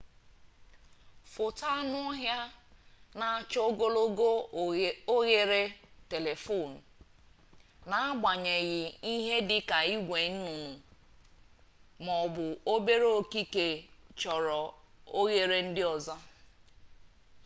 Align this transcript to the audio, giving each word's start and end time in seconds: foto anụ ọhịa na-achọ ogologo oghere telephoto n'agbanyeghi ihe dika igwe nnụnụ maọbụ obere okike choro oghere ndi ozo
foto 1.33 1.65
anụ 1.79 1.97
ọhịa 2.09 2.37
na-achọ 3.19 3.59
ogologo 3.69 4.29
oghere 5.15 5.61
telephoto 6.09 6.79
n'agbanyeghi 7.89 8.83
ihe 9.13 9.35
dika 9.49 9.77
igwe 9.95 10.19
nnụnụ 10.33 10.73
maọbụ 12.05 12.43
obere 12.73 13.07
okike 13.19 13.67
choro 14.19 14.59
oghere 15.19 15.57
ndi 15.67 15.81
ozo 15.93 16.15